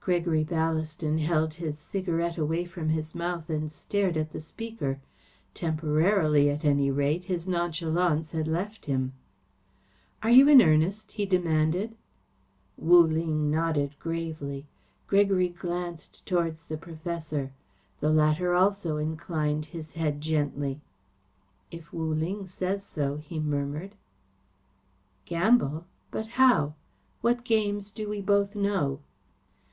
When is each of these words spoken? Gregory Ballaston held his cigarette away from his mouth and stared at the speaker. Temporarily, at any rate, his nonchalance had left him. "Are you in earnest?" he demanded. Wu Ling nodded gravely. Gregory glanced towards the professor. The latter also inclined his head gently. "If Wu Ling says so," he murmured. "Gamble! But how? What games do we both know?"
Gregory 0.00 0.42
Ballaston 0.42 1.18
held 1.18 1.54
his 1.54 1.78
cigarette 1.78 2.38
away 2.38 2.64
from 2.64 2.88
his 2.88 3.14
mouth 3.14 3.48
and 3.50 3.70
stared 3.70 4.16
at 4.16 4.30
the 4.32 4.40
speaker. 4.40 4.98
Temporarily, 5.52 6.48
at 6.50 6.64
any 6.64 6.90
rate, 6.90 7.26
his 7.26 7.46
nonchalance 7.46 8.32
had 8.32 8.48
left 8.48 8.86
him. 8.86 9.12
"Are 10.22 10.30
you 10.30 10.48
in 10.48 10.62
earnest?" 10.62 11.12
he 11.12 11.26
demanded. 11.26 11.94
Wu 12.76 13.06
Ling 13.06 13.50
nodded 13.50 13.96
gravely. 14.00 14.66
Gregory 15.06 15.50
glanced 15.50 16.24
towards 16.26 16.64
the 16.64 16.78
professor. 16.78 17.52
The 18.00 18.10
latter 18.10 18.54
also 18.54 18.96
inclined 18.96 19.66
his 19.66 19.92
head 19.92 20.22
gently. 20.22 20.80
"If 21.70 21.92
Wu 21.92 22.12
Ling 22.14 22.46
says 22.46 22.82
so," 22.82 23.18
he 23.18 23.38
murmured. 23.38 23.94
"Gamble! 25.26 25.84
But 26.10 26.28
how? 26.28 26.74
What 27.20 27.44
games 27.44 27.92
do 27.92 28.08
we 28.08 28.22
both 28.22 28.56
know?" 28.56 29.00